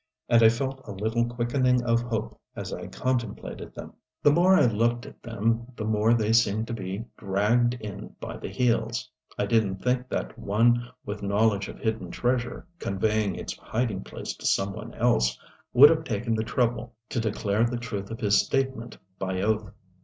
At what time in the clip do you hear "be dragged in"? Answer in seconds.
6.73-8.15